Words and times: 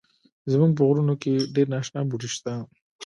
زمونږ 0.51 0.71
په 0.77 0.83
غرونو 0.87 1.13
کښی 1.21 1.33
ډیر 1.55 1.67
ناشنا 1.73 2.01
بوټی 2.09 2.29
شته 2.35 2.53